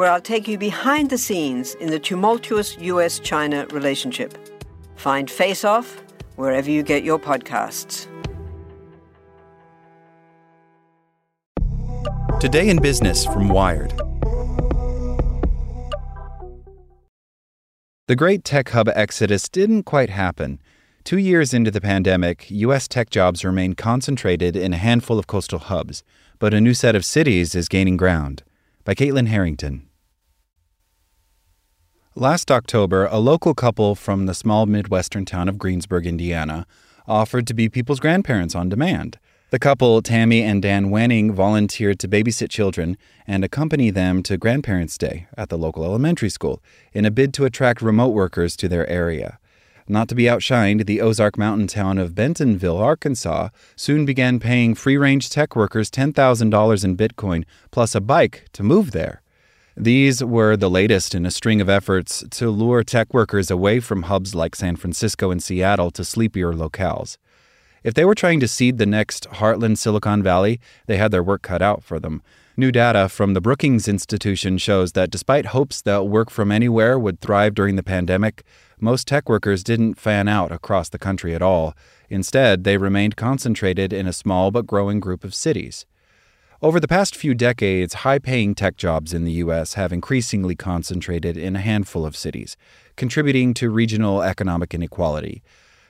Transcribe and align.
where 0.00 0.10
I'll 0.10 0.18
take 0.18 0.48
you 0.48 0.56
behind 0.56 1.10
the 1.10 1.18
scenes 1.18 1.74
in 1.74 1.90
the 1.90 1.98
tumultuous 1.98 2.74
US 2.78 3.18
China 3.18 3.66
relationship. 3.66 4.38
Find 4.96 5.30
Face 5.30 5.62
Off 5.62 6.02
wherever 6.36 6.70
you 6.70 6.82
get 6.82 7.04
your 7.04 7.18
podcasts. 7.18 8.06
Today 12.40 12.70
in 12.70 12.80
Business 12.80 13.26
from 13.26 13.50
Wired. 13.50 13.92
The 18.06 18.16
great 18.16 18.42
tech 18.42 18.70
hub 18.70 18.88
exodus 18.88 19.50
didn't 19.50 19.82
quite 19.82 20.08
happen. 20.08 20.62
Two 21.04 21.18
years 21.18 21.52
into 21.52 21.70
the 21.70 21.82
pandemic, 21.82 22.50
U.S. 22.50 22.88
tech 22.88 23.10
jobs 23.10 23.44
remain 23.44 23.74
concentrated 23.74 24.56
in 24.56 24.72
a 24.72 24.78
handful 24.78 25.18
of 25.18 25.26
coastal 25.26 25.58
hubs, 25.58 26.02
but 26.38 26.54
a 26.54 26.60
new 26.60 26.72
set 26.72 26.96
of 26.96 27.04
cities 27.04 27.54
is 27.54 27.68
gaining 27.68 27.98
ground. 27.98 28.44
By 28.82 28.94
Caitlin 28.94 29.26
Harrington. 29.26 29.89
Last 32.16 32.50
October, 32.50 33.06
a 33.06 33.20
local 33.20 33.54
couple 33.54 33.94
from 33.94 34.26
the 34.26 34.34
small 34.34 34.66
Midwestern 34.66 35.24
town 35.24 35.48
of 35.48 35.58
Greensburg, 35.58 36.08
Indiana, 36.08 36.66
offered 37.06 37.46
to 37.46 37.54
be 37.54 37.68
people's 37.68 38.00
grandparents 38.00 38.56
on 38.56 38.68
demand. 38.68 39.20
The 39.50 39.60
couple, 39.60 40.02
Tammy 40.02 40.42
and 40.42 40.60
Dan 40.60 40.90
Wenning, 40.90 41.30
volunteered 41.30 42.00
to 42.00 42.08
babysit 42.08 42.50
children 42.50 42.98
and 43.28 43.44
accompany 43.44 43.90
them 43.90 44.24
to 44.24 44.36
Grandparents' 44.36 44.98
Day 44.98 45.28
at 45.36 45.50
the 45.50 45.56
local 45.56 45.84
elementary 45.84 46.30
school 46.30 46.60
in 46.92 47.04
a 47.04 47.12
bid 47.12 47.32
to 47.34 47.44
attract 47.44 47.80
remote 47.80 48.08
workers 48.10 48.56
to 48.56 48.68
their 48.68 48.88
area. 48.88 49.38
Not 49.86 50.08
to 50.08 50.16
be 50.16 50.24
outshined, 50.24 50.86
the 50.86 51.00
Ozark 51.00 51.38
Mountain 51.38 51.68
town 51.68 51.96
of 51.96 52.16
Bentonville, 52.16 52.78
Arkansas, 52.78 53.50
soon 53.76 54.04
began 54.04 54.40
paying 54.40 54.74
free 54.74 54.96
range 54.96 55.30
tech 55.30 55.54
workers 55.54 55.92
$10,000 55.92 56.84
in 56.84 56.96
Bitcoin 56.96 57.44
plus 57.70 57.94
a 57.94 58.00
bike 58.00 58.46
to 58.52 58.64
move 58.64 58.90
there. 58.90 59.22
These 59.82 60.22
were 60.22 60.58
the 60.58 60.68
latest 60.68 61.14
in 61.14 61.24
a 61.24 61.30
string 61.30 61.62
of 61.62 61.70
efforts 61.70 62.22
to 62.32 62.50
lure 62.50 62.84
tech 62.84 63.14
workers 63.14 63.50
away 63.50 63.80
from 63.80 64.02
hubs 64.02 64.34
like 64.34 64.54
San 64.54 64.76
Francisco 64.76 65.30
and 65.30 65.42
Seattle 65.42 65.90
to 65.92 66.04
sleepier 66.04 66.52
locales. 66.52 67.16
If 67.82 67.94
they 67.94 68.04
were 68.04 68.14
trying 68.14 68.40
to 68.40 68.48
seed 68.48 68.76
the 68.76 68.84
next 68.84 69.26
Heartland 69.30 69.78
Silicon 69.78 70.22
Valley, 70.22 70.60
they 70.84 70.98
had 70.98 71.12
their 71.12 71.22
work 71.22 71.40
cut 71.40 71.62
out 71.62 71.82
for 71.82 71.98
them. 71.98 72.20
New 72.58 72.70
data 72.70 73.08
from 73.08 73.32
the 73.32 73.40
Brookings 73.40 73.88
Institution 73.88 74.58
shows 74.58 74.92
that 74.92 75.08
despite 75.08 75.46
hopes 75.46 75.80
that 75.80 76.06
work 76.06 76.28
from 76.28 76.52
anywhere 76.52 76.98
would 76.98 77.22
thrive 77.22 77.54
during 77.54 77.76
the 77.76 77.82
pandemic, 77.82 78.42
most 78.78 79.08
tech 79.08 79.30
workers 79.30 79.64
didn't 79.64 79.94
fan 79.94 80.28
out 80.28 80.52
across 80.52 80.90
the 80.90 80.98
country 80.98 81.34
at 81.34 81.40
all. 81.40 81.74
Instead, 82.10 82.64
they 82.64 82.76
remained 82.76 83.16
concentrated 83.16 83.94
in 83.94 84.06
a 84.06 84.12
small 84.12 84.50
but 84.50 84.66
growing 84.66 85.00
group 85.00 85.24
of 85.24 85.34
cities. 85.34 85.86
Over 86.62 86.78
the 86.78 86.88
past 86.88 87.16
few 87.16 87.34
decades, 87.34 87.94
high 88.04 88.18
paying 88.18 88.54
tech 88.54 88.76
jobs 88.76 89.14
in 89.14 89.24
the 89.24 89.32
U.S. 89.44 89.74
have 89.74 89.94
increasingly 89.94 90.54
concentrated 90.54 91.38
in 91.38 91.56
a 91.56 91.60
handful 91.60 92.04
of 92.04 92.14
cities, 92.14 92.54
contributing 92.96 93.54
to 93.54 93.70
regional 93.70 94.20
economic 94.20 94.74
inequality. 94.74 95.42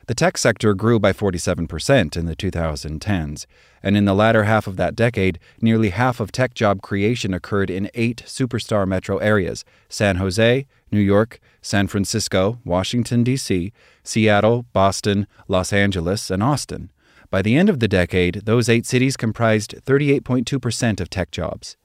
The 0.06 0.14
tech 0.14 0.38
sector 0.38 0.74
grew 0.74 1.00
by 1.00 1.12
47% 1.12 2.16
in 2.16 2.26
the 2.26 2.36
2010s, 2.36 3.46
and 3.82 3.96
in 3.96 4.04
the 4.04 4.14
latter 4.14 4.44
half 4.44 4.68
of 4.68 4.76
that 4.76 4.94
decade, 4.94 5.40
nearly 5.60 5.90
half 5.90 6.20
of 6.20 6.30
tech 6.30 6.54
job 6.54 6.82
creation 6.82 7.34
occurred 7.34 7.68
in 7.68 7.90
eight 7.94 8.22
superstar 8.24 8.86
metro 8.86 9.18
areas 9.18 9.64
San 9.88 10.16
Jose, 10.18 10.66
New 10.92 11.00
York, 11.00 11.40
San 11.60 11.88
Francisco, 11.88 12.60
Washington, 12.64 13.24
D.C., 13.24 13.72
Seattle, 14.04 14.66
Boston, 14.72 15.26
Los 15.48 15.72
Angeles, 15.72 16.30
and 16.30 16.44
Austin. 16.44 16.90
By 17.30 17.42
the 17.42 17.56
end 17.56 17.68
of 17.68 17.78
the 17.78 17.86
decade, 17.86 18.42
those 18.44 18.68
eight 18.68 18.86
cities 18.86 19.16
comprised 19.16 19.76
38.2% 19.84 21.00
of 21.00 21.08
tech 21.08 21.30
jobs. 21.30 21.76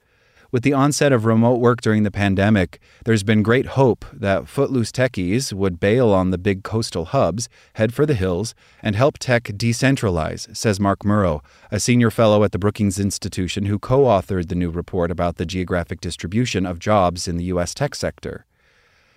With 0.50 0.64
the 0.64 0.72
onset 0.72 1.12
of 1.12 1.24
remote 1.24 1.60
work 1.60 1.80
during 1.80 2.02
the 2.02 2.10
pandemic, 2.10 2.80
there's 3.04 3.22
been 3.22 3.44
great 3.44 3.66
hope 3.66 4.04
that 4.12 4.48
footloose 4.48 4.90
techies 4.90 5.52
would 5.52 5.78
bail 5.78 6.10
on 6.10 6.30
the 6.30 6.38
big 6.38 6.64
coastal 6.64 7.06
hubs, 7.06 7.48
head 7.74 7.94
for 7.94 8.04
the 8.04 8.14
hills, 8.14 8.56
and 8.82 8.96
help 8.96 9.18
tech 9.18 9.44
decentralize, 9.44 10.56
says 10.56 10.80
Mark 10.80 11.04
Muro, 11.04 11.42
a 11.70 11.78
senior 11.78 12.10
fellow 12.10 12.42
at 12.42 12.50
the 12.50 12.58
Brookings 12.58 12.98
Institution 12.98 13.66
who 13.66 13.78
co 13.78 14.04
authored 14.04 14.48
the 14.48 14.54
new 14.56 14.70
report 14.70 15.12
about 15.12 15.36
the 15.36 15.46
geographic 15.46 16.00
distribution 16.00 16.66
of 16.66 16.80
jobs 16.80 17.28
in 17.28 17.36
the 17.36 17.44
U.S. 17.44 17.72
tech 17.72 17.94
sector. 17.94 18.46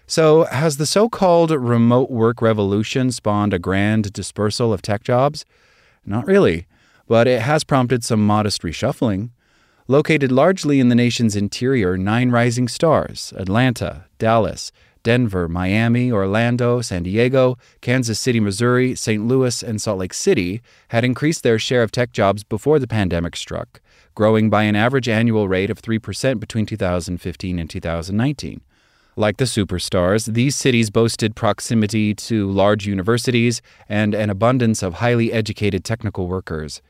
So, 0.05 0.45
has 0.45 0.77
the 0.77 0.85
so 0.85 1.09
called 1.09 1.51
remote 1.51 2.11
work 2.11 2.41
revolution 2.41 3.11
spawned 3.11 3.53
a 3.53 3.59
grand 3.59 4.11
dispersal 4.13 4.73
of 4.73 4.81
tech 4.81 5.03
jobs? 5.03 5.45
Not 6.09 6.25
really, 6.25 6.65
but 7.07 7.27
it 7.27 7.41
has 7.43 7.63
prompted 7.63 8.03
some 8.03 8.25
modest 8.25 8.63
reshuffling. 8.63 9.29
Located 9.87 10.31
largely 10.31 10.79
in 10.79 10.89
the 10.89 10.95
nation's 10.95 11.35
interior, 11.35 11.97
nine 11.97 12.31
rising 12.31 12.67
stars 12.67 13.31
Atlanta, 13.37 14.05
Dallas, 14.17 14.71
Denver, 15.03 15.47
Miami, 15.47 16.11
Orlando, 16.11 16.81
San 16.81 17.03
Diego, 17.03 17.59
Kansas 17.81 18.19
City, 18.19 18.39
Missouri, 18.39 18.95
St. 18.95 19.27
Louis, 19.27 19.61
and 19.61 19.79
Salt 19.79 19.99
Lake 19.99 20.15
City 20.15 20.61
had 20.87 21.05
increased 21.05 21.43
their 21.43 21.59
share 21.59 21.83
of 21.83 21.91
tech 21.91 22.11
jobs 22.11 22.43
before 22.43 22.79
the 22.79 22.87
pandemic 22.87 23.35
struck, 23.35 23.79
growing 24.15 24.49
by 24.49 24.63
an 24.63 24.75
average 24.75 25.07
annual 25.07 25.47
rate 25.47 25.69
of 25.69 25.79
3% 25.79 26.39
between 26.39 26.65
2015 26.65 27.59
and 27.59 27.69
2019. 27.69 28.61
Like 29.19 29.35
the 29.35 29.43
superstars, 29.43 30.33
these 30.33 30.55
cities 30.55 30.89
boasted 30.89 31.35
proximity 31.35 32.15
to 32.15 32.49
large 32.49 32.87
universities 32.87 33.61
and 33.89 34.15
an 34.15 34.29
abundance 34.29 34.81
of 34.81 34.93
highly 34.93 35.33
educated 35.33 35.83
technical 35.83 36.25
workers. 36.25 36.81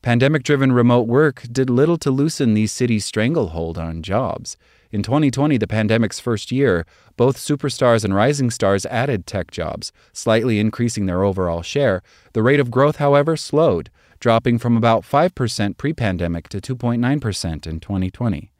Pandemic 0.00 0.44
driven 0.44 0.70
remote 0.70 1.08
work 1.08 1.42
did 1.50 1.68
little 1.68 1.98
to 1.98 2.12
loosen 2.12 2.54
these 2.54 2.70
cities' 2.70 3.04
stranglehold 3.04 3.78
on 3.78 4.00
jobs. 4.00 4.56
In 4.92 5.02
2020, 5.02 5.58
the 5.58 5.66
pandemic's 5.66 6.20
first 6.20 6.52
year, 6.52 6.86
both 7.16 7.36
superstars 7.36 8.04
and 8.04 8.14
rising 8.14 8.52
stars 8.52 8.86
added 8.86 9.26
tech 9.26 9.50
jobs, 9.50 9.90
slightly 10.12 10.60
increasing 10.60 11.06
their 11.06 11.24
overall 11.24 11.62
share. 11.62 12.00
The 12.32 12.44
rate 12.44 12.60
of 12.60 12.70
growth, 12.70 12.98
however, 12.98 13.36
slowed, 13.36 13.90
dropping 14.20 14.58
from 14.58 14.76
about 14.76 15.02
5% 15.02 15.76
pre 15.78 15.92
pandemic 15.92 16.48
to 16.50 16.60
2.9% 16.60 17.66
in 17.66 17.80
2020. 17.80 18.51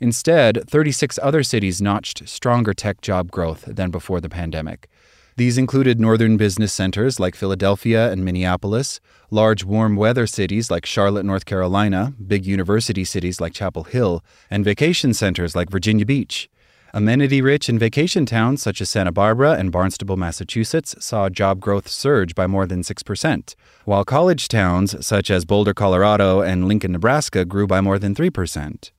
Instead, 0.00 0.68
36 0.68 1.18
other 1.22 1.42
cities 1.42 1.82
notched 1.82 2.28
stronger 2.28 2.72
tech 2.72 3.00
job 3.00 3.30
growth 3.30 3.64
than 3.66 3.90
before 3.90 4.20
the 4.20 4.28
pandemic. 4.28 4.88
These 5.36 5.56
included 5.58 6.00
northern 6.00 6.36
business 6.36 6.72
centers 6.72 7.20
like 7.20 7.36
Philadelphia 7.36 8.10
and 8.10 8.24
Minneapolis, 8.24 8.98
large 9.30 9.62
warm 9.64 9.94
weather 9.94 10.26
cities 10.26 10.70
like 10.70 10.84
Charlotte, 10.84 11.24
North 11.24 11.44
Carolina, 11.44 12.12
big 12.26 12.44
university 12.44 13.04
cities 13.04 13.40
like 13.40 13.52
Chapel 13.52 13.84
Hill, 13.84 14.24
and 14.50 14.64
vacation 14.64 15.14
centers 15.14 15.54
like 15.54 15.70
Virginia 15.70 16.04
Beach. 16.04 16.50
Amenity 16.94 17.42
rich 17.42 17.68
and 17.68 17.78
vacation 17.78 18.24
towns 18.26 18.62
such 18.62 18.80
as 18.80 18.88
Santa 18.88 19.12
Barbara 19.12 19.52
and 19.52 19.70
Barnstable, 19.70 20.16
Massachusetts 20.16 20.96
saw 20.98 21.28
job 21.28 21.60
growth 21.60 21.86
surge 21.86 22.34
by 22.34 22.46
more 22.46 22.66
than 22.66 22.82
6%, 22.82 23.54
while 23.84 24.04
college 24.04 24.48
towns 24.48 25.06
such 25.06 25.30
as 25.30 25.44
Boulder, 25.44 25.74
Colorado 25.74 26.40
and 26.40 26.66
Lincoln, 26.66 26.92
Nebraska 26.92 27.44
grew 27.44 27.66
by 27.66 27.80
more 27.80 27.98
than 27.98 28.14
3%. 28.14 28.90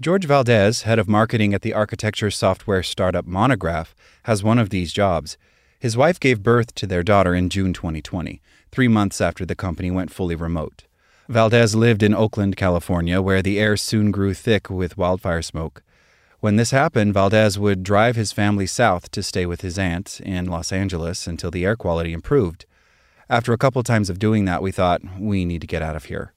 George 0.00 0.24
Valdez, 0.24 0.82
head 0.82 0.98
of 0.98 1.08
marketing 1.08 1.54
at 1.54 1.62
the 1.62 1.72
architecture 1.72 2.28
software 2.28 2.82
startup 2.82 3.26
Monograph, 3.26 3.94
has 4.24 4.42
one 4.42 4.58
of 4.58 4.70
these 4.70 4.92
jobs. 4.92 5.38
His 5.78 5.96
wife 5.96 6.18
gave 6.18 6.42
birth 6.42 6.74
to 6.74 6.86
their 6.88 7.04
daughter 7.04 7.32
in 7.32 7.48
June 7.48 7.72
2020, 7.72 8.42
three 8.72 8.88
months 8.88 9.20
after 9.20 9.46
the 9.46 9.54
company 9.54 9.92
went 9.92 10.10
fully 10.10 10.34
remote. 10.34 10.82
Valdez 11.28 11.76
lived 11.76 12.02
in 12.02 12.12
Oakland, 12.12 12.56
California, 12.56 13.22
where 13.22 13.40
the 13.40 13.60
air 13.60 13.76
soon 13.76 14.10
grew 14.10 14.34
thick 14.34 14.68
with 14.68 14.98
wildfire 14.98 15.42
smoke. 15.42 15.84
When 16.40 16.56
this 16.56 16.72
happened, 16.72 17.14
Valdez 17.14 17.56
would 17.56 17.84
drive 17.84 18.16
his 18.16 18.32
family 18.32 18.66
south 18.66 19.12
to 19.12 19.22
stay 19.22 19.46
with 19.46 19.60
his 19.60 19.78
aunt 19.78 20.20
in 20.24 20.46
Los 20.46 20.72
Angeles 20.72 21.28
until 21.28 21.52
the 21.52 21.64
air 21.64 21.76
quality 21.76 22.12
improved. 22.12 22.66
After 23.30 23.52
a 23.52 23.58
couple 23.58 23.82
times 23.84 24.10
of 24.10 24.18
doing 24.18 24.44
that, 24.46 24.60
we 24.60 24.72
thought, 24.72 25.02
we 25.20 25.44
need 25.44 25.60
to 25.60 25.68
get 25.68 25.82
out 25.82 25.94
of 25.94 26.06
here. 26.06 26.32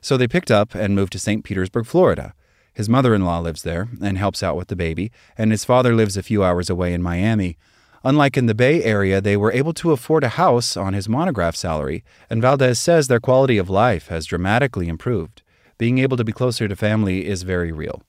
So 0.00 0.16
they 0.16 0.26
picked 0.26 0.50
up 0.50 0.74
and 0.74 0.94
moved 0.94 1.12
to 1.12 1.18
St. 1.18 1.44
Petersburg, 1.44 1.84
Florida. 1.84 2.32
His 2.76 2.90
mother 2.90 3.14
in 3.14 3.24
law 3.24 3.38
lives 3.38 3.62
there 3.62 3.88
and 4.02 4.18
helps 4.18 4.42
out 4.42 4.54
with 4.54 4.68
the 4.68 4.76
baby, 4.76 5.10
and 5.38 5.50
his 5.50 5.64
father 5.64 5.94
lives 5.94 6.18
a 6.18 6.22
few 6.22 6.44
hours 6.44 6.68
away 6.68 6.92
in 6.92 7.02
Miami. 7.02 7.56
Unlike 8.04 8.36
in 8.36 8.44
the 8.44 8.54
Bay 8.54 8.84
Area, 8.84 9.18
they 9.18 9.34
were 9.34 9.50
able 9.50 9.72
to 9.72 9.92
afford 9.92 10.22
a 10.22 10.36
house 10.36 10.76
on 10.76 10.92
his 10.92 11.08
monograph 11.08 11.56
salary, 11.56 12.04
and 12.28 12.42
Valdez 12.42 12.78
says 12.78 13.08
their 13.08 13.18
quality 13.18 13.56
of 13.56 13.70
life 13.70 14.08
has 14.08 14.26
dramatically 14.26 14.88
improved. 14.88 15.42
Being 15.78 15.96
able 15.96 16.18
to 16.18 16.24
be 16.24 16.32
closer 16.32 16.68
to 16.68 16.76
family 16.76 17.26
is 17.26 17.44
very 17.44 17.72
real. 17.72 18.02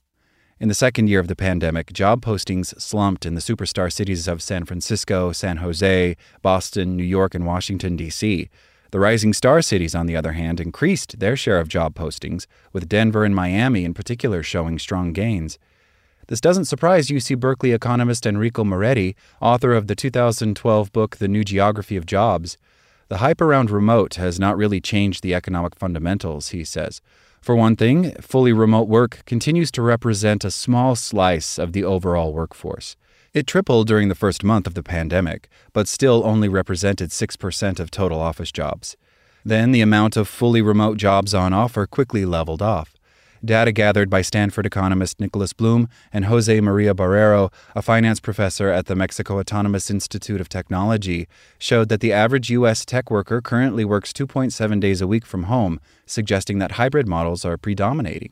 In 0.60 0.68
the 0.68 0.76
second 0.76 1.08
year 1.08 1.22
of 1.22 1.30
the 1.30 1.36
pandemic, 1.36 1.94
job 1.94 2.22
postings 2.22 2.78
slumped 2.82 3.26
in 3.26 3.36
the 3.36 3.42
superstar 3.42 3.90
cities 3.90 4.28
of 4.28 4.44
San 4.44 4.66
Francisco, 4.66 5.32
San 5.32 5.58
Jose, 5.58 6.18
Boston, 6.42 6.98
New 6.98 7.04
York, 7.04 7.34
and 7.34 7.46
Washington, 7.46 7.96
D.C. 7.96 8.50
The 8.92 9.00
rising 9.00 9.34
star 9.34 9.62
cities, 9.62 9.94
on 9.94 10.06
the 10.06 10.16
other 10.16 10.34
hand, 10.34 10.60
increased 10.60 11.20
their 11.20 11.36
share 11.36 11.60
of 11.60 11.68
job 11.68 11.94
postings, 11.94 12.48
with 12.72 12.88
Denver 12.88 13.26
and 13.26 13.36
Miami 13.36 13.84
in 13.84 13.94
particular 13.94 14.44
showing 14.44 14.80
strong 14.80 15.12
gains. 15.14 15.60
This 16.28 16.42
doesn't 16.42 16.66
surprise 16.66 17.08
UC 17.08 17.40
Berkeley 17.40 17.72
economist 17.72 18.26
Enrico 18.26 18.64
Moretti, 18.64 19.16
author 19.42 19.74
of 19.74 19.88
the 19.88 19.96
2012 19.96 20.92
book 20.92 21.18
The 21.18 21.28
New 21.28 21.44
Geography 21.44 21.96
of 21.96 22.06
Jobs. 22.06 22.58
The 23.08 23.18
hype 23.18 23.40
around 23.40 23.72
remote 23.72 24.16
has 24.16 24.40
not 24.40 24.58
really 24.58 24.82
changed 24.82 25.24
the 25.24 25.34
economic 25.34 25.76
fundamentals, 25.76 26.50
he 26.50 26.66
says. 26.66 27.02
For 27.42 27.56
one 27.56 27.78
thing, 27.78 28.12
fully 28.22 28.52
remote 28.52 28.90
work 28.90 29.22
continues 29.26 29.72
to 29.72 29.82
represent 29.82 30.44
a 30.44 30.52
small 30.52 30.96
slice 30.96 31.58
of 31.58 31.72
the 31.72 31.86
overall 31.86 32.34
workforce. 32.34 32.98
It 33.38 33.46
tripled 33.46 33.86
during 33.86 34.10
the 34.10 34.16
first 34.16 34.44
month 34.44 34.66
of 34.66 34.74
the 34.74 34.82
pandemic, 34.82 35.48
but 35.72 35.88
still 35.88 36.24
only 36.26 36.50
represented 36.50 37.12
6% 37.12 37.80
of 37.80 37.92
total 37.92 38.20
office 38.20 38.52
jobs. 38.52 38.98
Then 39.46 39.72
the 39.72 39.82
amount 39.82 40.18
of 40.18 40.28
fully 40.28 40.60
remote 40.60 40.98
jobs 40.98 41.36
on 41.36 41.54
offer 41.54 41.86
quickly 41.86 42.26
leveled 42.26 42.64
off. 42.64 42.96
Data 43.46 43.72
gathered 43.72 44.10
by 44.10 44.24
Stanford 44.24 44.66
economist 44.66 45.20
Nicholas 45.20 45.54
Bloom 45.54 45.88
and 46.12 46.26
Jose 46.26 46.60
Maria 46.62 46.96
Barrero, 46.96 47.54
a 47.76 47.84
finance 47.84 48.20
professor 48.20 48.70
at 48.70 48.88
the 48.88 48.96
Mexico 48.96 49.38
Autonomous 49.38 49.92
Institute 49.92 50.42
of 50.42 50.50
Technology, 50.50 51.28
showed 51.60 51.90
that 51.90 52.00
the 52.00 52.12
average 52.12 52.50
U.S. 52.50 52.86
tech 52.86 53.12
worker 53.12 53.40
currently 53.40 53.86
works 53.86 54.12
2.7 54.14 54.80
days 54.80 55.00
a 55.00 55.06
week 55.06 55.28
from 55.28 55.44
home, 55.44 55.80
suggesting 56.08 56.58
that 56.58 56.72
hybrid 56.72 57.08
models 57.08 57.46
are 57.46 57.56
predominating. 57.56 58.32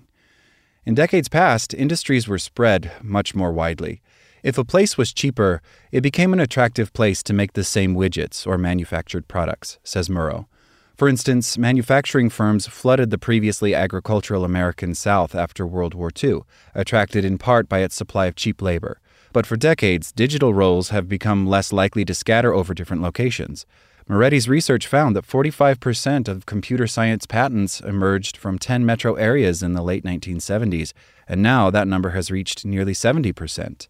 In 0.84 0.96
decades 0.96 1.30
past, 1.30 1.76
industries 1.76 2.28
were 2.28 2.40
spread 2.40 2.92
much 3.04 3.36
more 3.36 3.52
widely. 3.52 4.02
If 4.46 4.60
a 4.60 4.64
place 4.64 4.96
was 4.96 5.12
cheaper, 5.12 5.60
it 5.92 6.02
became 6.02 6.32
an 6.32 6.40
attractive 6.40 6.94
place 6.94 7.24
to 7.24 7.34
make 7.34 7.54
the 7.54 7.64
same 7.64 7.96
widgets 7.96 8.46
or 8.46 8.60
manufactured 8.60 9.28
products, 9.28 9.80
says 9.84 10.08
Muro. 10.08 10.48
For 10.96 11.10
instance, 11.10 11.58
manufacturing 11.58 12.30
firms 12.30 12.68
flooded 12.68 13.10
the 13.10 13.18
previously 13.18 13.74
agricultural 13.74 14.46
American 14.46 14.94
South 14.94 15.34
after 15.34 15.66
World 15.66 15.96
War 15.96 16.12
II, 16.24 16.42
attracted 16.76 17.26
in 17.26 17.40
part 17.40 17.68
by 17.68 17.80
its 17.80 17.96
supply 17.96 18.28
of 18.28 18.36
cheap 18.36 18.62
labor. 18.62 19.00
But 19.34 19.48
for 19.48 19.58
decades, 19.58 20.12
digital 20.12 20.54
roles 20.54 20.90
have 20.90 21.10
become 21.10 21.48
less 21.48 21.74
likely 21.74 22.06
to 22.06 22.14
scatter 22.14 22.54
over 22.54 22.76
different 22.76 23.02
locations. 23.02 23.66
Moretti's 24.08 24.48
research 24.48 24.86
found 24.86 25.16
that 25.16 25.28
45% 25.28 26.28
of 26.28 26.46
computer 26.46 26.86
science 26.86 27.26
patents 27.26 27.80
emerged 27.80 28.38
from 28.38 28.60
10 28.60 28.86
metro 28.86 29.16
areas 29.16 29.64
in 29.64 29.74
the 29.74 29.82
late 29.82 30.04
1970s, 30.04 30.94
and 31.28 31.42
now 31.42 31.72
that 31.72 31.88
number 31.88 32.12
has 32.12 32.30
reached 32.30 32.64
nearly 32.64 32.94
70%. 32.94 33.88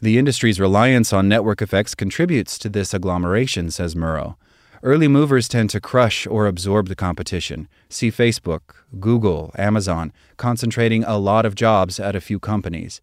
The 0.00 0.16
industry's 0.16 0.60
reliance 0.60 1.12
on 1.12 1.28
network 1.28 1.60
effects 1.60 1.96
contributes 1.96 2.56
to 2.58 2.68
this 2.68 2.94
agglomeration, 2.94 3.70
says 3.72 3.96
Muro. 3.96 4.38
Early 4.80 5.08
movers 5.08 5.48
tend 5.48 5.70
to 5.70 5.80
crush 5.80 6.24
or 6.24 6.46
absorb 6.46 6.86
the 6.86 6.94
competition. 6.94 7.66
See 7.88 8.12
Facebook, 8.12 8.60
Google, 9.00 9.52
Amazon, 9.58 10.12
concentrating 10.36 11.02
a 11.02 11.18
lot 11.18 11.44
of 11.44 11.56
jobs 11.56 11.98
at 11.98 12.14
a 12.14 12.20
few 12.20 12.38
companies. 12.38 13.00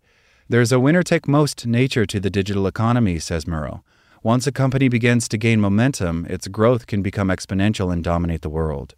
There's 0.48 0.72
a 0.72 0.80
winner 0.80 1.04
take 1.04 1.28
most 1.28 1.68
nature 1.68 2.06
to 2.06 2.20
the 2.20 2.30
digital 2.30 2.66
economy, 2.66 3.20
says 3.20 3.46
Muro. 3.46 3.84
Once 4.24 4.48
a 4.48 4.52
company 4.54 4.88
begins 4.88 5.28
to 5.28 5.38
gain 5.38 5.60
momentum, 5.60 6.26
its 6.30 6.48
growth 6.48 6.88
can 6.88 7.02
become 7.02 7.28
exponential 7.28 7.92
and 7.92 8.06
dominate 8.06 8.42
the 8.42 8.50
world. 8.50 8.96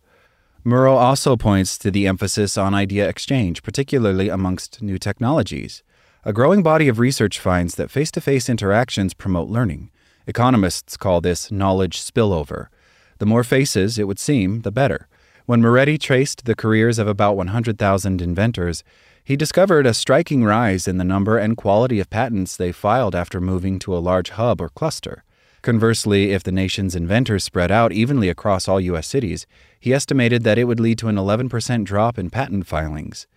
Muro 0.63 0.95
also 0.95 1.35
points 1.35 1.79
to 1.79 1.89
the 1.89 2.05
emphasis 2.05 2.57
on 2.59 2.75
idea 2.75 3.09
exchange, 3.09 3.63
particularly 3.63 4.29
amongst 4.29 4.83
new 4.83 4.99
technologies. 4.99 5.81
A 6.27 6.33
growing 6.33 6.61
body 6.61 6.89
of 6.89 6.99
research 6.99 7.39
finds 7.39 7.75
that 7.75 7.89
face 7.89 8.11
to 8.11 8.19
face 8.19 8.49
interactions 8.49 9.13
promote 9.13 9.47
learning. 9.47 9.91
Economists 10.27 10.97
call 10.97 11.21
this 11.21 11.53
knowledge 11.53 12.01
spillover. 12.01 12.67
The 13.19 13.25
more 13.25 13.45
faces, 13.45 13.97
it 13.97 14.07
would 14.07 14.19
seem, 14.19 14.59
the 14.63 14.69
better. 14.69 15.07
When 15.45 15.61
Moretti 15.61 15.97
traced 15.97 16.43
the 16.43 16.53
careers 16.53 16.99
of 16.99 17.07
about 17.07 17.37
100,000 17.37 18.21
inventors, 18.21 18.83
he 19.23 19.37
discovered 19.37 19.85
a 19.85 19.93
striking 19.93 20.43
rise 20.43 20.85
in 20.85 20.97
the 20.97 21.05
number 21.05 21.37
and 21.37 21.55
quality 21.55 21.97
of 22.01 22.09
patents 22.09 22.57
they 22.57 22.73
filed 22.73 23.15
after 23.15 23.39
moving 23.39 23.79
to 23.79 23.95
a 23.95 24.03
large 24.03 24.31
hub 24.31 24.59
or 24.59 24.67
cluster. 24.67 25.23
Conversely, 25.61 26.31
if 26.31 26.43
the 26.43 26.51
nation's 26.51 26.93
inventors 26.93 27.45
spread 27.45 27.71
out 27.71 27.93
evenly 27.93 28.27
across 28.27 28.67
all 28.67 28.81
U.S. 28.81 29.07
cities, 29.07 29.47
he 29.79 29.93
estimated 29.93 30.43
that 30.43 30.57
it 30.57 30.65
would 30.65 30.81
lead 30.81 30.97
to 30.97 31.07
an 31.07 31.15
11% 31.15 31.85
drop 31.85 32.19
in 32.19 32.29
patent 32.29 32.67
filings. 32.67 33.27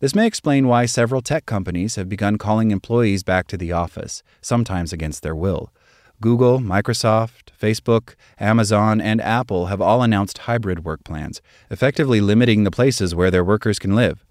This 0.00 0.14
may 0.14 0.26
explain 0.26 0.66
why 0.66 0.86
several 0.86 1.20
tech 1.20 1.46
companies 1.46 1.94
have 1.96 2.08
begun 2.08 2.36
calling 2.36 2.70
employees 2.70 3.22
back 3.22 3.46
to 3.48 3.56
the 3.56 3.72
office, 3.72 4.22
sometimes 4.40 4.92
against 4.92 5.22
their 5.22 5.36
will. 5.36 5.72
Google, 6.20 6.58
Microsoft, 6.58 7.50
Facebook, 7.60 8.14
Amazon, 8.38 9.00
and 9.00 9.20
Apple 9.20 9.66
have 9.66 9.80
all 9.80 10.02
announced 10.02 10.38
hybrid 10.38 10.84
work 10.84 11.04
plans, 11.04 11.40
effectively 11.70 12.20
limiting 12.20 12.64
the 12.64 12.70
places 12.70 13.14
where 13.14 13.30
their 13.30 13.44
workers 13.44 13.78
can 13.78 13.94
live. 13.94 14.24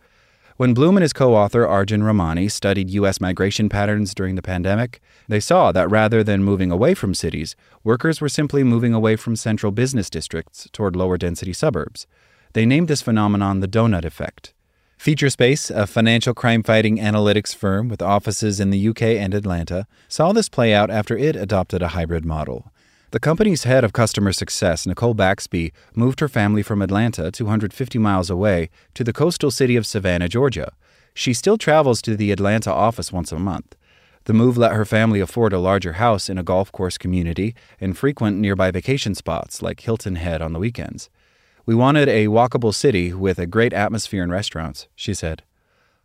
When 0.58 0.74
Bloom 0.74 0.98
and 0.98 1.02
his 1.02 1.14
co 1.14 1.34
author 1.34 1.66
Arjun 1.66 2.04
Ramani 2.04 2.48
studied 2.48 2.90
U.S. 2.92 3.20
migration 3.20 3.70
patterns 3.70 4.14
during 4.14 4.36
the 4.36 4.42
pandemic, 4.42 5.02
they 5.28 5.40
saw 5.40 5.72
that 5.72 5.90
rather 5.90 6.24
than 6.24 6.44
moving 6.44 6.72
away 6.72 6.94
from 6.94 7.14
cities, 7.14 7.56
workers 7.84 8.22
were 8.22 8.30
simply 8.30 8.64
moving 8.64 8.94
away 8.94 9.16
from 9.16 9.36
central 9.36 9.72
business 9.72 10.10
districts 10.10 10.68
toward 10.72 10.96
lower 10.96 11.18
density 11.18 11.54
suburbs. 11.54 12.06
They 12.54 12.66
named 12.66 12.88
this 12.88 13.02
phenomenon 13.02 13.62
the 13.62 13.68
donut 13.68 14.06
effect. 14.06 14.54
Featurespace, 15.04 15.70
a 15.70 15.86
financial 15.86 16.34
crime 16.34 16.64
fighting 16.64 16.98
analytics 16.98 17.54
firm 17.54 17.90
with 17.90 18.02
offices 18.02 18.62
in 18.62 18.70
the 18.70 18.88
UK 18.88 19.02
and 19.02 19.34
Atlanta, 19.34 19.86
saw 20.08 20.32
this 20.32 20.48
play 20.48 20.74
out 20.74 20.90
after 20.90 21.18
it 21.18 21.36
adopted 21.36 21.82
a 21.82 21.90
hybrid 21.90 22.24
model. 22.24 22.72
The 23.12 23.20
company's 23.20 23.66
head 23.66 23.84
of 23.84 23.92
customer 23.92 24.32
success, 24.32 24.88
Nicole 24.88 25.14
Baxby, 25.14 25.74
moved 25.94 26.22
her 26.22 26.30
family 26.30 26.64
from 26.64 26.82
Atlanta, 26.82 27.32
250 27.32 28.00
miles 28.00 28.30
away, 28.30 28.70
to 28.94 29.04
the 29.04 29.12
coastal 29.12 29.52
city 29.52 29.76
of 29.76 29.86
Savannah, 29.86 30.30
Georgia. 30.30 30.72
She 31.14 31.34
still 31.34 31.58
travels 31.58 32.02
to 32.04 32.16
the 32.16 32.32
Atlanta 32.32 32.72
office 32.72 33.12
once 33.12 33.34
a 33.34 33.38
month. 33.38 33.76
The 34.24 34.34
move 34.34 34.56
let 34.56 34.72
her 34.72 34.86
family 34.86 35.20
afford 35.20 35.52
a 35.52 35.60
larger 35.60 35.94
house 35.94 36.30
in 36.30 36.38
a 36.38 36.44
golf 36.44 36.72
course 36.72 36.98
community 36.98 37.56
and 37.82 37.98
frequent 37.98 38.38
nearby 38.38 38.72
vacation 38.72 39.16
spots 39.16 39.62
like 39.62 39.82
Hilton 39.82 40.16
Head 40.16 40.42
on 40.42 40.54
the 40.54 40.60
weekends. 40.60 41.10
We 41.66 41.76
wanted 41.76 42.10
a 42.10 42.28
walkable 42.28 42.74
city 42.74 43.14
with 43.14 43.40
a 43.40 43.48
great 43.48 43.72
atmosphere 43.72 44.22
and 44.22 44.32
restaurants, 44.32 44.90
she 44.96 45.14
said. 45.14 45.44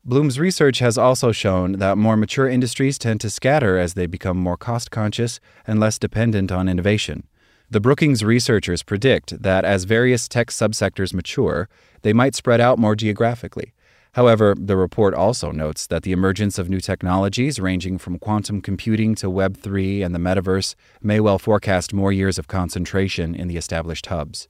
Bloom's 0.04 0.38
research 0.38 0.78
has 0.78 0.96
also 0.96 1.32
shown 1.32 1.72
that 1.72 1.98
more 1.98 2.16
mature 2.16 2.48
industries 2.48 2.96
tend 2.96 3.20
to 3.22 3.28
scatter 3.28 3.76
as 3.76 3.94
they 3.94 4.06
become 4.06 4.36
more 4.36 4.56
cost 4.56 4.92
conscious 4.92 5.40
and 5.66 5.80
less 5.80 5.98
dependent 5.98 6.52
on 6.52 6.68
innovation. 6.68 7.26
The 7.68 7.80
Brookings 7.80 8.22
researchers 8.24 8.84
predict 8.84 9.42
that 9.42 9.64
as 9.64 9.82
various 9.82 10.28
tech 10.28 10.46
subsectors 10.48 11.12
mature, 11.12 11.68
they 12.02 12.12
might 12.12 12.36
spread 12.36 12.60
out 12.60 12.78
more 12.78 12.94
geographically. 12.94 13.74
However, 14.12 14.54
the 14.56 14.76
report 14.76 15.12
also 15.12 15.50
notes 15.50 15.88
that 15.88 16.04
the 16.04 16.12
emergence 16.12 16.60
of 16.60 16.70
new 16.70 16.80
technologies 16.80 17.58
ranging 17.58 17.98
from 17.98 18.20
quantum 18.20 18.60
computing 18.60 19.16
to 19.16 19.26
Web3 19.26 20.04
and 20.04 20.14
the 20.14 20.20
metaverse 20.20 20.76
may 21.02 21.18
well 21.18 21.38
forecast 21.40 21.92
more 21.92 22.12
years 22.12 22.38
of 22.38 22.46
concentration 22.46 23.34
in 23.34 23.48
the 23.48 23.56
established 23.56 24.06
hubs. 24.06 24.46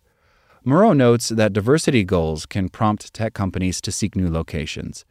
Muro 0.69 0.93
notes 0.93 1.31
that 1.31 1.55
diversity 1.55 2.05
goals 2.05 2.45
can 2.45 2.69
prompt 2.69 3.15
tech 3.15 3.33
companies 3.33 3.81
to 3.81 3.91
seek 3.91 4.15
new 4.15 4.29
locations. 4.29 5.07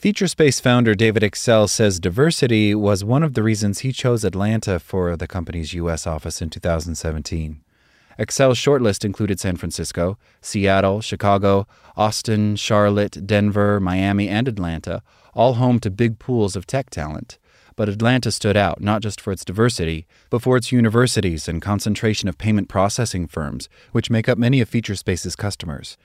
Featurespace 0.00 0.62
founder 0.62 0.94
David 0.94 1.22
Excell 1.22 1.68
says 1.68 2.00
diversity 2.00 2.74
was 2.74 3.04
one 3.04 3.22
of 3.22 3.34
the 3.34 3.42
reasons 3.42 3.80
he 3.80 3.92
chose 3.92 4.24
Atlanta 4.24 4.78
for 4.78 5.14
the 5.14 5.26
company's 5.26 5.74
U.S. 5.74 6.06
office 6.06 6.40
in 6.40 6.48
2017. 6.48 7.60
Excell's 8.18 8.56
shortlist 8.56 9.04
included 9.04 9.38
San 9.38 9.56
Francisco, 9.56 10.16
Seattle, 10.40 11.02
Chicago, 11.02 11.66
Austin, 11.98 12.56
Charlotte, 12.56 13.26
Denver, 13.26 13.80
Miami, 13.80 14.30
and 14.30 14.48
Atlanta, 14.48 15.02
all 15.34 15.54
home 15.54 15.80
to 15.80 15.90
big 15.90 16.18
pools 16.18 16.56
of 16.56 16.66
tech 16.66 16.88
talent. 16.88 17.36
But 17.76 17.88
Atlanta 17.88 18.30
stood 18.30 18.56
out 18.56 18.80
not 18.80 19.02
just 19.02 19.20
for 19.20 19.32
its 19.32 19.44
diversity, 19.44 20.06
but 20.30 20.42
for 20.42 20.56
its 20.56 20.70
universities 20.70 21.48
and 21.48 21.60
concentration 21.60 22.28
of 22.28 22.38
payment 22.38 22.68
processing 22.68 23.26
firms, 23.26 23.68
which 23.92 24.10
make 24.10 24.28
up 24.28 24.38
many 24.38 24.60
of 24.60 24.70
Featurespace's 24.70 25.34
customers. 25.34 25.96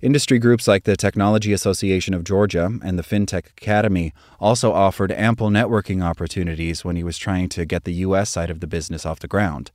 Industry 0.00 0.40
groups 0.40 0.66
like 0.66 0.82
the 0.82 0.96
Technology 0.96 1.52
Association 1.52 2.12
of 2.12 2.24
Georgia 2.24 2.80
and 2.82 2.98
the 2.98 3.04
FinTech 3.04 3.46
Academy 3.50 4.12
also 4.40 4.72
offered 4.72 5.12
ample 5.12 5.48
networking 5.48 6.02
opportunities 6.02 6.84
when 6.84 6.96
he 6.96 7.04
was 7.04 7.16
trying 7.16 7.48
to 7.50 7.64
get 7.64 7.84
the 7.84 7.94
U.S. 8.06 8.28
side 8.28 8.50
of 8.50 8.58
the 8.58 8.66
business 8.66 9.06
off 9.06 9.20
the 9.20 9.28
ground. 9.28 9.70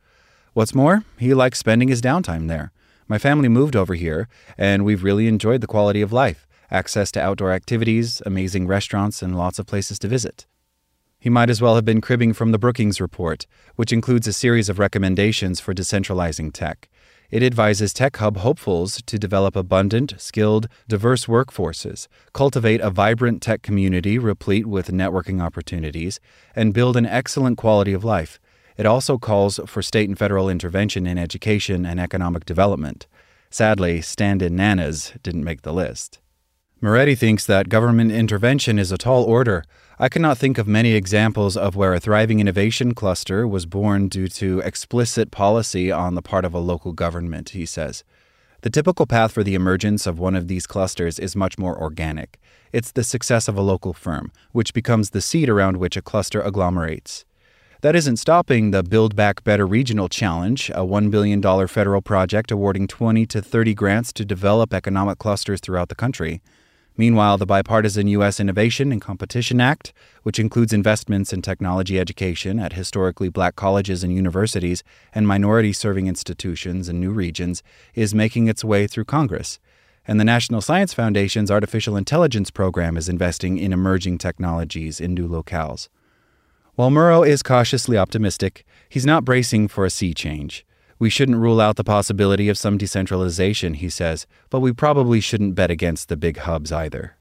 What's 0.54 0.76
more, 0.76 1.06
he 1.18 1.34
likes 1.34 1.60
spending 1.60 1.88
his 1.88 2.02
downtime 2.02 2.50
there. 2.50 2.74
My 3.08 3.18
family 3.18 3.48
moved 3.48 3.74
over 3.74 3.94
here, 3.94 4.28
and 4.58 4.84
we've 4.84 5.04
really 5.04 5.28
enjoyed 5.28 5.62
the 5.62 5.68
quality 5.68 6.02
of 6.02 6.12
life 6.12 6.46
access 6.70 7.10
to 7.14 7.22
outdoor 7.22 7.54
activities, 7.54 8.22
amazing 8.26 8.68
restaurants, 8.68 9.22
and 9.22 9.38
lots 9.38 9.58
of 9.58 9.66
places 9.66 9.98
to 10.00 10.10
visit. 10.10 10.46
He 11.20 11.30
might 11.30 11.50
as 11.50 11.62
well 11.62 11.76
have 11.76 11.86
been 11.86 12.02
cribbing 12.02 12.34
from 12.34 12.52
the 12.52 12.60
Brookings 12.60 13.02
Report, 13.02 13.48
which 13.76 13.92
includes 13.92 14.28
a 14.28 14.34
series 14.34 14.70
of 14.70 14.78
recommendations 14.78 15.60
for 15.60 15.74
decentralizing 15.74 16.54
tech. 16.54 16.90
It 17.32 17.44
advises 17.44 17.92
tech 17.92 18.16
hub 18.18 18.38
hopefuls 18.38 19.02
to 19.02 19.20
develop 19.20 19.56
abundant, 19.56 20.14
skilled, 20.18 20.70
diverse 20.88 21.26
workforces, 21.26 22.08
cultivate 22.34 22.80
a 22.82 22.90
vibrant 22.90 23.42
tech 23.42 23.64
community 23.64 24.18
replete 24.18 24.66
with 24.66 24.92
networking 24.92 25.42
opportunities, 25.42 26.20
and 26.56 26.74
build 26.74 26.96
an 26.96 27.06
excellent 27.06 27.58
quality 27.58 27.94
of 27.94 28.06
life. 28.06 28.40
It 28.78 28.86
also 28.86 29.18
calls 29.18 29.60
for 29.66 29.82
state 29.82 30.08
and 30.08 30.18
federal 30.18 30.50
intervention 30.50 31.08
in 31.08 31.18
education 31.18 31.86
and 31.86 32.00
economic 32.00 32.46
development. 32.46 33.08
Sadly, 33.50 34.02
stand 34.02 34.42
in 34.42 34.56
nanas 34.56 35.14
didn't 35.24 35.44
make 35.44 35.64
the 35.64 35.74
list. 35.74 36.20
Moretti 36.80 37.16
thinks 37.16 37.44
that 37.48 37.70
government 37.70 38.12
intervention 38.12 38.78
is 38.78 38.92
a 38.92 39.00
tall 39.00 39.24
order. 39.24 39.64
I 39.98 40.10
cannot 40.10 40.38
think 40.38 40.60
of 40.60 40.68
many 40.68 40.94
examples 40.94 41.58
of 41.58 41.76
where 41.76 41.96
a 41.96 42.00
thriving 42.00 42.40
innovation 42.40 42.94
cluster 42.94 43.48
was 43.48 43.66
born 43.66 44.10
due 44.10 44.28
to 44.28 44.60
explicit 44.60 45.32
policy 45.32 45.92
on 45.92 46.14
the 46.14 46.22
part 46.22 46.46
of 46.46 46.54
a 46.54 46.60
local 46.60 46.94
government, 46.94 47.50
he 47.50 47.66
says. 47.66 48.04
The 48.62 48.70
typical 48.70 49.08
path 49.08 49.32
for 49.32 49.44
the 49.44 49.56
emergence 49.56 50.06
of 50.06 50.20
one 50.20 50.36
of 50.36 50.48
these 50.48 50.68
clusters 50.68 51.18
is 51.18 51.36
much 51.36 51.58
more 51.58 51.76
organic. 51.76 52.40
It's 52.72 52.92
the 52.92 53.04
success 53.04 53.48
of 53.48 53.58
a 53.58 53.62
local 53.62 53.94
firm, 53.94 54.32
which 54.52 54.76
becomes 54.76 55.10
the 55.10 55.22
seed 55.22 55.50
around 55.50 55.78
which 55.78 55.98
a 55.98 56.04
cluster 56.04 56.44
agglomerates. 56.44 57.26
That 57.82 57.96
isn't 57.96 58.18
stopping 58.18 58.70
the 58.70 58.84
Build 58.84 59.16
Back 59.16 59.44
Better 59.44 59.66
Regional 59.66 60.10
Challenge, 60.10 60.70
a 60.70 60.86
$1 60.86 61.10
billion 61.10 61.42
federal 61.68 62.04
project 62.04 62.52
awarding 62.52 62.88
20 62.88 63.26
to 63.26 63.42
30 63.42 63.74
grants 63.74 64.14
to 64.14 64.24
develop 64.24 64.76
economic 64.76 65.18
clusters 65.18 65.60
throughout 65.60 65.90
the 65.90 65.96
country. 65.96 66.42
Meanwhile, 67.00 67.38
the 67.38 67.46
bipartisan 67.46 68.08
U.S. 68.08 68.40
Innovation 68.40 68.92
and 68.92 69.00
Competition 69.00 69.62
Act, 69.62 69.94
which 70.24 70.40
includes 70.40 70.74
investments 70.74 71.32
in 71.32 71.44
technology 71.44 72.00
education 72.00 72.60
at 72.60 72.74
historically 72.74 73.30
black 73.30 73.56
colleges 73.56 74.04
and 74.04 74.12
universities 74.12 74.84
and 75.14 75.28
minority 75.28 75.72
serving 75.74 76.08
institutions 76.08 76.90
in 76.90 77.00
new 77.00 77.12
regions, 77.12 77.62
is 77.94 78.16
making 78.16 78.48
its 78.48 78.64
way 78.64 78.88
through 78.88 79.06
Congress. 79.06 79.60
And 80.08 80.20
the 80.20 80.26
National 80.26 80.60
Science 80.60 80.94
Foundation's 80.94 81.52
Artificial 81.52 81.96
Intelligence 81.96 82.50
Program 82.50 82.98
is 82.98 83.08
investing 83.08 83.60
in 83.60 83.74
emerging 83.74 84.18
technologies 84.18 85.00
in 85.00 85.14
new 85.14 85.28
locales. 85.28 85.90
While 86.74 86.90
Muro 86.90 87.22
is 87.22 87.44
cautiously 87.44 87.98
optimistic, 87.98 88.66
he's 88.90 89.06
not 89.06 89.26
bracing 89.26 89.68
for 89.68 89.86
a 89.86 89.92
sea 89.92 90.16
change. 90.16 90.66
We 91.00 91.10
shouldn't 91.10 91.38
rule 91.38 91.62
out 91.62 91.76
the 91.76 91.84
possibility 91.84 92.50
of 92.50 92.58
some 92.58 92.78
decentralization, 92.78 93.76
he 93.76 93.90
says, 93.90 94.26
but 94.50 94.62
we 94.62 94.74
probably 94.74 95.22
shouldn't 95.22 95.56
bet 95.56 95.70
against 95.70 96.10
the 96.10 96.18
big 96.18 96.38
hubs 96.38 96.72
either. 96.72 97.18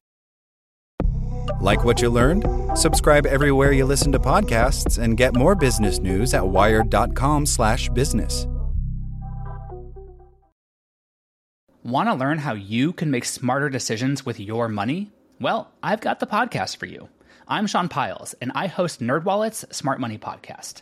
Like 1.61 1.85
what 1.85 2.01
you 2.01 2.09
learned? 2.09 2.45
Subscribe 2.77 3.25
everywhere 3.25 3.71
you 3.71 3.85
listen 3.85 4.11
to 4.11 4.19
podcasts 4.19 5.01
and 5.01 5.17
get 5.17 5.35
more 5.35 5.55
business 5.55 5.99
news 5.99 6.33
at 6.33 6.47
wired.com/business. 6.47 8.47
Want 11.83 12.09
to 12.09 12.15
learn 12.15 12.39
how 12.39 12.53
you 12.53 12.91
can 12.91 13.11
make 13.11 13.23
smarter 13.23 13.69
decisions 13.69 14.25
with 14.25 14.39
your 14.39 14.67
money? 14.67 15.11
Well, 15.39 15.71
I've 15.81 16.01
got 16.01 16.19
the 16.19 16.27
podcast 16.27 16.77
for 16.77 16.85
you. 16.85 17.07
I'm 17.47 17.65
Sean 17.65 17.87
Pyles, 17.87 18.35
and 18.41 18.51
I 18.53 18.67
host 18.67 18.99
NerdWallet's 18.99 19.73
Smart 19.73 20.01
Money 20.01 20.17
Podcast. 20.17 20.81